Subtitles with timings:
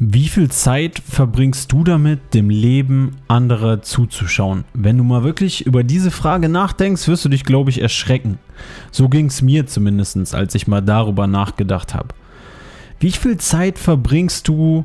[0.00, 4.62] Wie viel Zeit verbringst du damit, dem Leben anderer zuzuschauen?
[4.72, 8.38] Wenn du mal wirklich über diese Frage nachdenkst, wirst du dich, glaube ich, erschrecken.
[8.92, 12.14] So ging es mir zumindest, als ich mal darüber nachgedacht habe.
[13.00, 14.84] Wie viel Zeit verbringst du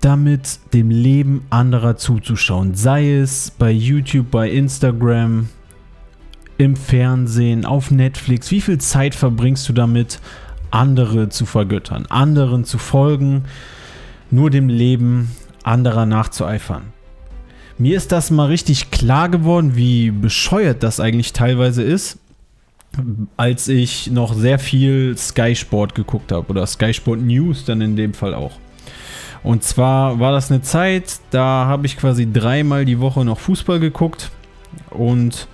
[0.00, 2.74] damit, dem Leben anderer zuzuschauen?
[2.74, 5.48] Sei es bei YouTube, bei Instagram,
[6.58, 8.50] im Fernsehen, auf Netflix.
[8.50, 10.18] Wie viel Zeit verbringst du damit,
[10.72, 13.44] andere zu vergöttern, anderen zu folgen?
[14.30, 15.30] Nur dem Leben
[15.62, 16.92] anderer nachzueifern.
[17.76, 22.18] Mir ist das mal richtig klar geworden, wie bescheuert das eigentlich teilweise ist,
[23.36, 27.96] als ich noch sehr viel Sky Sport geguckt habe oder Sky Sport News dann in
[27.96, 28.52] dem Fall auch.
[29.42, 33.80] Und zwar war das eine Zeit, da habe ich quasi dreimal die Woche noch Fußball
[33.80, 34.30] geguckt
[34.90, 35.48] und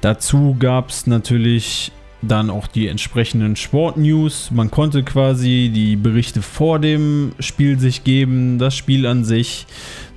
[0.00, 4.50] dazu gab es natürlich dann auch die entsprechenden Sportnews.
[4.52, 9.66] Man konnte quasi die Berichte vor dem Spiel sich geben, das Spiel an sich.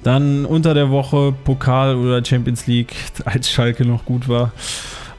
[0.03, 2.94] Dann unter der Woche Pokal oder Champions League,
[3.25, 4.52] als Schalke noch gut war.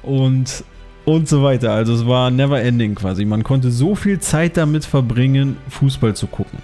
[0.03, 0.65] Und,
[1.05, 1.73] und so weiter.
[1.73, 3.25] Also es war never ending quasi.
[3.25, 6.61] Man konnte so viel Zeit damit verbringen, Fußball zu gucken.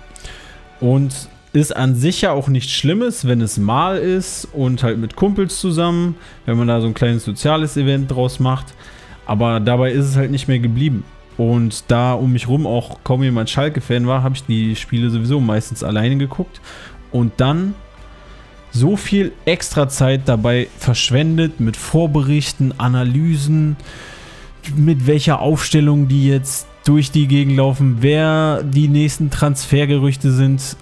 [0.81, 5.17] Und ist an sich ja auch nichts Schlimmes, wenn es mal ist und halt mit
[5.17, 6.15] Kumpels zusammen,
[6.47, 8.73] wenn man da so ein kleines soziales Event draus macht.
[9.33, 11.05] Aber dabei ist es halt nicht mehr geblieben.
[11.39, 15.41] Und da um mich rum auch kaum jemand Schalke-Fan war, habe ich die Spiele sowieso
[15.41, 16.61] meistens alleine geguckt.
[17.13, 17.75] Und dann
[18.73, 23.79] so viel extra Zeit dabei verschwendet mit Vorberichten, Analysen,
[24.77, 30.77] mit welcher Aufstellung die jetzt durch die Gegend laufen, wer die nächsten Transfergerüchte sind.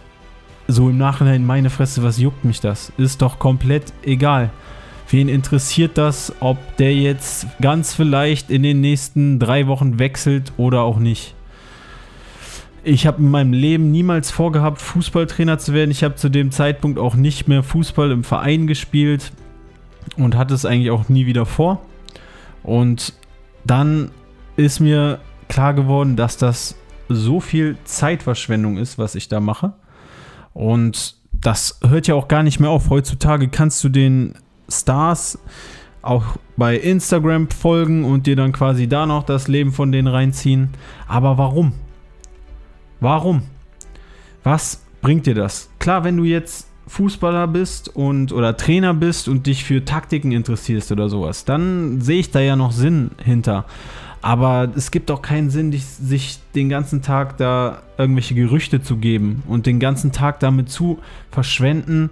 [0.66, 2.90] So im Nachhinein, meine Fresse, was juckt mich das?
[2.98, 4.50] Ist doch komplett egal.
[5.10, 10.82] Wen interessiert das, ob der jetzt ganz vielleicht in den nächsten drei Wochen wechselt oder
[10.82, 11.34] auch nicht?
[12.84, 15.90] Ich habe in meinem Leben niemals vorgehabt, Fußballtrainer zu werden.
[15.90, 19.32] Ich habe zu dem Zeitpunkt auch nicht mehr Fußball im Verein gespielt
[20.16, 21.82] und hatte es eigentlich auch nie wieder vor.
[22.62, 23.12] Und
[23.64, 24.12] dann
[24.56, 26.76] ist mir klar geworden, dass das
[27.08, 29.72] so viel Zeitverschwendung ist, was ich da mache.
[30.54, 32.90] Und das hört ja auch gar nicht mehr auf.
[32.90, 34.34] Heutzutage kannst du den
[34.70, 35.38] Stars
[36.02, 36.24] auch
[36.56, 40.70] bei Instagram folgen und dir dann quasi da noch das Leben von denen reinziehen.
[41.06, 41.72] Aber warum?
[43.00, 43.42] Warum?
[44.42, 45.70] Was bringt dir das?
[45.78, 50.90] Klar, wenn du jetzt Fußballer bist und oder Trainer bist und dich für Taktiken interessierst
[50.90, 53.64] oder sowas, dann sehe ich da ja noch Sinn hinter.
[54.22, 59.42] Aber es gibt auch keinen Sinn, sich den ganzen Tag da irgendwelche Gerüchte zu geben
[59.46, 60.98] und den ganzen Tag damit zu
[61.30, 62.10] verschwenden,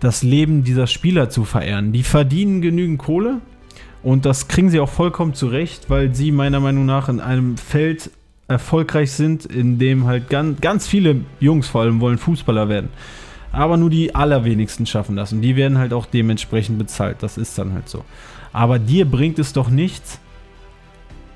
[0.00, 1.92] das Leben dieser Spieler zu verehren.
[1.92, 3.40] Die verdienen genügend Kohle
[4.02, 8.10] und das kriegen sie auch vollkommen zurecht, weil sie meiner Meinung nach in einem Feld
[8.46, 12.88] erfolgreich sind, in dem halt ganz, ganz viele Jungs vor allem wollen Fußballer werden.
[13.52, 17.18] Aber nur die allerwenigsten schaffen das und die werden halt auch dementsprechend bezahlt.
[17.20, 18.04] Das ist dann halt so.
[18.52, 20.20] Aber dir bringt es doch nichts,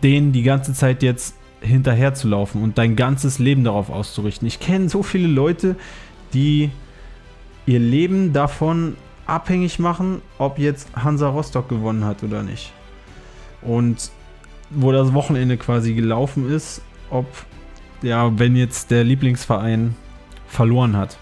[0.02, 4.48] denen die ganze Zeit jetzt hinterher zu laufen und dein ganzes Leben darauf auszurichten.
[4.48, 5.76] Ich kenne so viele Leute,
[6.34, 6.70] die
[7.66, 8.96] ihr Leben davon
[9.26, 12.72] abhängig machen, ob jetzt Hansa Rostock gewonnen hat oder nicht.
[13.62, 14.10] Und
[14.70, 17.26] wo das Wochenende quasi gelaufen ist, ob,
[18.02, 19.94] ja, wenn jetzt der Lieblingsverein
[20.46, 21.18] verloren hat.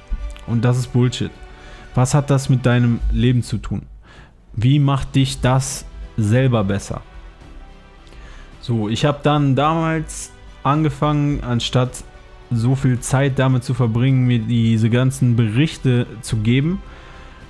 [0.47, 1.31] Und das ist Bullshit.
[1.95, 3.83] Was hat das mit deinem Leben zu tun?
[4.53, 5.85] Wie macht dich das
[6.17, 7.03] selber besser?
[8.61, 10.31] So, ich habe dann damals
[10.63, 12.05] angefangen, anstatt
[12.51, 16.83] so viel Zeit damit zu verbringen, mir diese ganzen Berichte zu geben,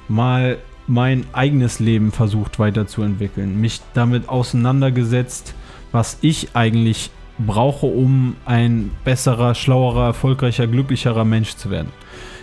[0.09, 5.55] mal mein eigenes Leben versucht weiterzuentwickeln, mich damit auseinandergesetzt,
[5.93, 11.91] was ich eigentlich brauche, um ein besserer, schlauerer, erfolgreicher, glücklicherer Mensch zu werden.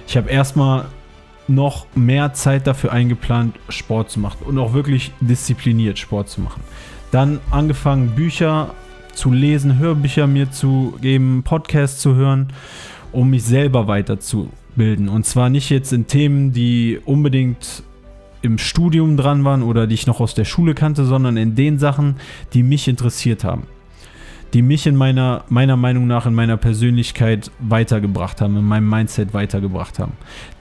[0.08, 0.86] Ich habe erstmal
[1.48, 6.62] noch mehr Zeit dafür eingeplant, Sport zu machen und auch wirklich diszipliniert Sport zu machen.
[7.12, 8.74] Dann angefangen, Bücher
[9.18, 12.54] zu lesen, Hörbücher mir zu geben, Podcasts zu hören,
[13.12, 15.10] um mich selber weiterzubilden.
[15.10, 17.84] Und zwar nicht jetzt in Themen, die unbedingt
[18.44, 21.80] im Studium dran waren oder die ich noch aus der Schule kannte, sondern in den
[21.80, 22.18] Sachen,
[22.54, 23.64] die mich interessiert haben.
[24.54, 29.34] die mich in meiner, meiner Meinung nach in meiner Persönlichkeit weitergebracht haben, in meinem Mindset
[29.34, 30.14] weitergebracht haben.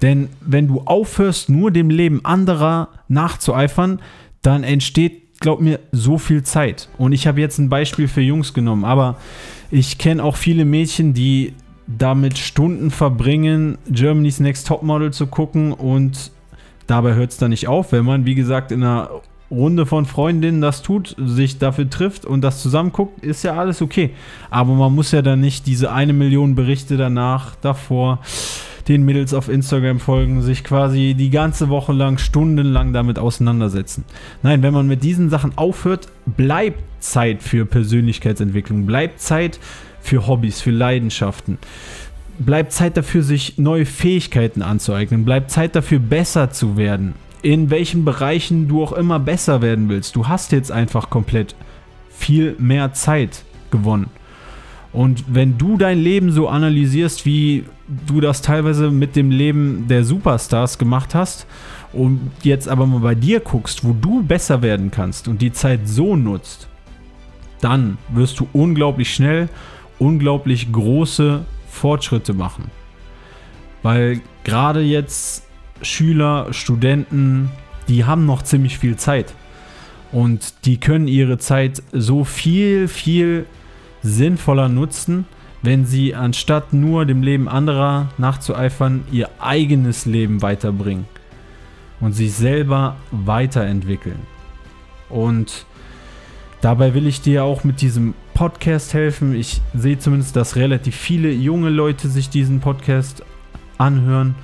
[0.02, 4.00] Denn wenn du aufhörst, nur dem Leben anderer nachzueifern,
[4.42, 6.88] dann entsteht, glaub mir, so viel Zeit.
[6.98, 9.16] Und ich habe jetzt ein Beispiel für Jungs genommen, aber
[9.70, 11.54] ich kenne auch viele Mädchen, die
[11.86, 16.32] damit Stunden verbringen, Germany's Next Topmodel zu gucken und
[16.86, 19.10] dabei hört es dann nicht auf, wenn man, wie gesagt, in einer
[19.50, 24.10] Runde von Freundinnen das tut, sich dafür trifft und das zusammenguckt, ist ja alles okay.
[24.50, 28.20] Aber man muss ja dann nicht diese eine Million Berichte danach, davor,
[28.88, 34.04] den Mädels auf Instagram folgen, sich quasi die ganze Woche lang, stundenlang damit auseinandersetzen.
[34.42, 39.58] Nein, wenn man mit diesen Sachen aufhört, bleibt Zeit für Persönlichkeitsentwicklung, bleibt Zeit
[40.00, 41.58] für Hobbys, für Leidenschaften.
[42.38, 45.24] Bleibt Zeit dafür, sich neue Fähigkeiten anzueignen.
[45.24, 47.14] Bleibt Zeit dafür, besser zu werden
[47.46, 50.16] in welchen Bereichen du auch immer besser werden willst.
[50.16, 51.54] Du hast jetzt einfach komplett
[52.10, 54.10] viel mehr Zeit gewonnen.
[54.96, 57.64] Und wenn du dein Leben so analysierst, wie
[58.06, 61.46] du das teilweise mit dem Leben der Superstars gemacht hast,
[61.92, 65.80] und jetzt aber mal bei dir guckst, wo du besser werden kannst und die Zeit
[65.84, 66.68] so nutzt,
[67.60, 69.50] dann wirst du unglaublich schnell,
[69.98, 72.70] unglaublich große Fortschritte machen.
[73.82, 75.44] Weil gerade jetzt
[75.82, 77.50] Schüler, Studenten,
[77.86, 79.34] die haben noch ziemlich viel Zeit.
[80.10, 83.44] Und die können ihre Zeit so viel, viel
[84.02, 85.26] sinnvoller nutzen,
[85.62, 91.06] wenn sie anstatt nur dem Leben anderer nachzueifern, ihr eigenes Leben weiterbringen
[92.00, 94.20] und sich selber weiterentwickeln.
[95.08, 95.66] Und
[96.60, 99.34] dabei will ich dir auch mit diesem Podcast helfen.
[99.34, 103.22] Ich sehe zumindest, dass relativ viele junge Leute sich diesen Podcast
[103.78, 104.34] anhören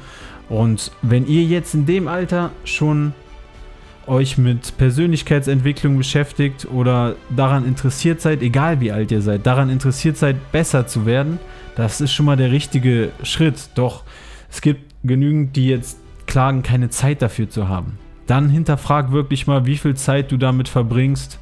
[0.53, 3.15] und wenn ihr jetzt in dem Alter schon
[4.07, 10.17] euch mit Persönlichkeitsentwicklung beschäftigt oder daran interessiert seid, egal wie alt ihr seid, daran interessiert
[10.17, 11.39] seid, besser zu werden,
[11.77, 13.71] das ist schon mal der richtige Schritt.
[13.75, 14.05] Doch
[14.51, 17.99] es gibt genügend, die jetzt klagen, keine Zeit dafür zu haben.
[18.27, 21.39] Dann hinterfrag wirklich mal, wie viel Zeit du damit verbringst,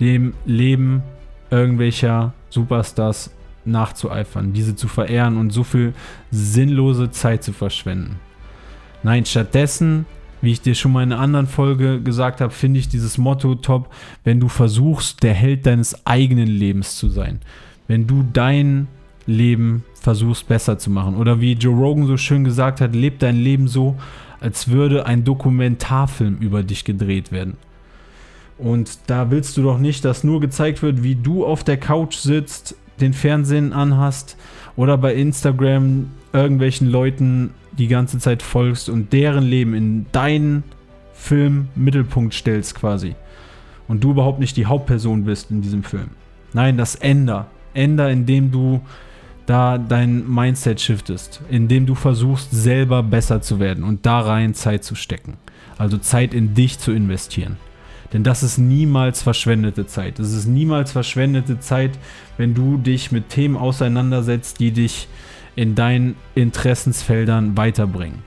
[0.00, 1.02] dem Leben
[1.50, 3.30] irgendwelcher Superstars
[3.64, 5.94] nachzueifern, diese zu verehren und so viel
[6.30, 8.18] sinnlose Zeit zu verschwenden.
[9.02, 10.06] Nein, stattdessen,
[10.42, 13.54] wie ich dir schon mal in einer anderen Folge gesagt habe, finde ich dieses Motto
[13.54, 13.88] top,
[14.24, 17.40] wenn du versuchst, der Held deines eigenen Lebens zu sein.
[17.88, 18.88] Wenn du dein
[19.26, 21.16] Leben versuchst besser zu machen.
[21.16, 23.96] Oder wie Joe Rogan so schön gesagt hat, leb dein Leben so,
[24.40, 27.56] als würde ein Dokumentarfilm über dich gedreht werden.
[28.58, 32.16] Und da willst du doch nicht, dass nur gezeigt wird, wie du auf der Couch
[32.16, 34.36] sitzt, den Fernsehen anhast
[34.76, 40.62] oder bei Instagram irgendwelchen Leuten die ganze Zeit folgst und deren Leben in deinen
[41.14, 43.14] Film Mittelpunkt stellst quasi.
[43.88, 46.10] Und du überhaupt nicht die Hauptperson bist in diesem Film.
[46.52, 47.46] Nein, das änder.
[47.74, 48.80] Änder, indem du
[49.46, 54.84] da dein Mindset shiftest, indem du versuchst, selber besser zu werden und da rein Zeit
[54.84, 55.34] zu stecken.
[55.78, 57.56] Also Zeit in dich zu investieren.
[58.12, 60.18] Denn das ist niemals verschwendete Zeit.
[60.18, 61.92] Es ist niemals verschwendete Zeit,
[62.36, 65.08] wenn du dich mit Themen auseinandersetzt, die dich
[65.56, 68.22] in deinen Interessensfeldern weiterbringen.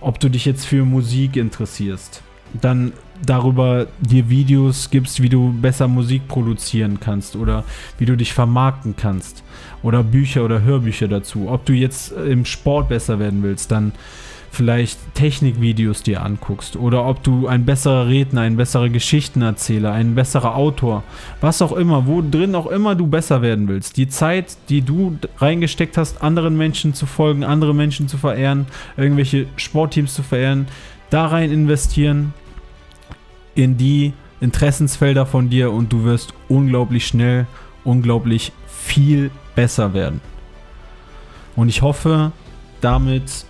[0.00, 2.22] Ob du dich jetzt für Musik interessierst,
[2.60, 2.92] dann
[3.24, 7.64] darüber dir Videos gibst, wie du besser Musik produzieren kannst oder
[7.98, 9.42] wie du dich vermarkten kannst
[9.82, 11.48] oder Bücher oder Hörbücher dazu.
[11.48, 13.92] Ob du jetzt im Sport besser werden willst, dann
[14.54, 20.56] vielleicht Technikvideos dir anguckst oder ob du ein besserer Redner, ein besserer Geschichtenerzähler, ein besserer
[20.56, 21.02] Autor,
[21.40, 23.96] was auch immer, wo drin auch immer du besser werden willst.
[23.96, 29.46] Die Zeit, die du reingesteckt hast, anderen Menschen zu folgen, andere Menschen zu verehren, irgendwelche
[29.56, 30.66] Sportteams zu verehren,
[31.10, 32.32] da rein investieren
[33.54, 37.46] in die Interessensfelder von dir und du wirst unglaublich schnell,
[37.84, 40.20] unglaublich viel besser werden.
[41.56, 42.32] Und ich hoffe,
[42.80, 43.46] damit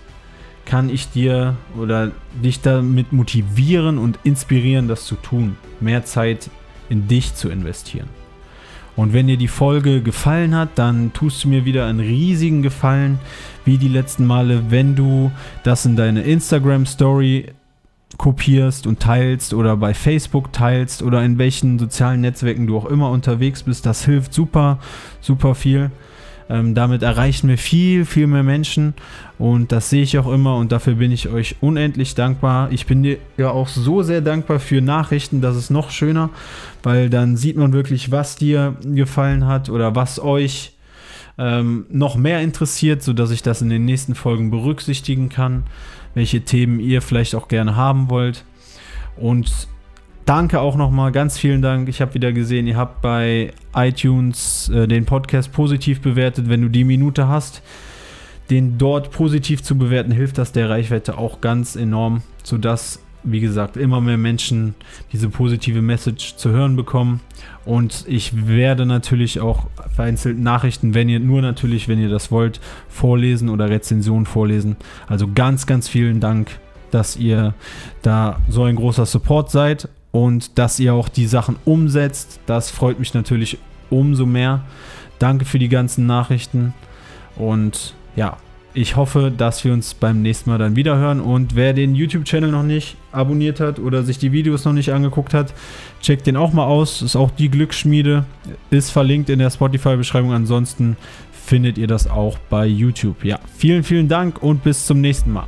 [0.65, 2.11] kann ich dir oder
[2.43, 6.49] dich damit motivieren und inspirieren, das zu tun, mehr Zeit
[6.89, 8.09] in dich zu investieren.
[8.95, 13.19] Und wenn dir die Folge gefallen hat, dann tust du mir wieder einen riesigen Gefallen,
[13.65, 15.31] wie die letzten Male, wenn du
[15.63, 17.47] das in deine Instagram Story
[18.17, 23.09] kopierst und teilst oder bei Facebook teilst oder in welchen sozialen Netzwerken du auch immer
[23.09, 23.85] unterwegs bist.
[23.85, 24.79] Das hilft super,
[25.19, 25.91] super viel.
[26.47, 28.93] Ähm, damit erreichen wir viel, viel mehr Menschen
[29.39, 32.71] und das sehe ich auch immer und dafür bin ich euch unendlich dankbar.
[32.71, 36.29] Ich bin dir ja auch so sehr dankbar für Nachrichten, das ist noch schöner,
[36.83, 40.73] weil dann sieht man wirklich, was dir gefallen hat oder was euch
[41.39, 45.63] ähm, noch mehr interessiert, sodass ich das in den nächsten Folgen berücksichtigen kann,
[46.13, 48.45] welche Themen ihr vielleicht auch gerne haben wollt.
[49.17, 49.67] Und
[50.25, 51.87] danke auch nochmal, ganz vielen Dank.
[51.87, 56.49] Ich habe wieder gesehen, ihr habt bei iTunes äh, den Podcast positiv bewertet.
[56.49, 57.61] Wenn du die Minute hast,
[58.49, 63.77] den dort positiv zu bewerten, hilft das der Reichweite auch ganz enorm, sodass, wie gesagt,
[63.77, 64.75] immer mehr Menschen
[65.11, 67.21] diese positive Message zu hören bekommen.
[67.63, 72.59] Und ich werde natürlich auch vereinzelt Nachrichten, wenn ihr nur natürlich, wenn ihr das wollt,
[72.87, 74.75] vorlesen oder Rezensionen vorlesen.
[75.07, 76.59] Also ganz, ganz vielen Dank,
[76.91, 77.55] dass ihr
[78.03, 82.39] da so ein großer Support seid und dass ihr auch die Sachen umsetzt.
[82.45, 83.57] Das freut mich natürlich
[83.89, 84.61] umso mehr.
[85.19, 86.73] Danke für die ganzen Nachrichten
[87.35, 88.37] und ja,
[88.73, 91.19] ich hoffe, dass wir uns beim nächsten Mal dann wieder hören.
[91.21, 95.33] Und wer den YouTube-Channel noch nicht abonniert hat oder sich die Videos noch nicht angeguckt
[95.33, 95.53] hat,
[96.01, 97.01] checkt den auch mal aus.
[97.01, 98.25] Ist auch die Glücksschmiede.
[98.71, 100.33] Ist verlinkt in der Spotify-Beschreibung.
[100.33, 100.97] Ansonsten
[101.31, 103.23] findet ihr das auch bei YouTube.
[103.23, 105.47] Ja, vielen, vielen Dank und bis zum nächsten Mal.